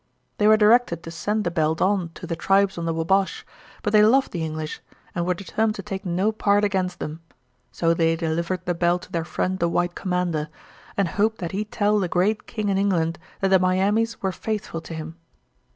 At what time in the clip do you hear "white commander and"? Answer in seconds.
9.69-11.07